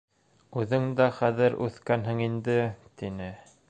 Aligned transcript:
Үҙең 0.61 0.87
дә 1.01 1.07
хәҙер 1.19 1.59
үҫкәнһең 1.67 2.25
инде,— 2.31 2.61
тине. 3.03 3.35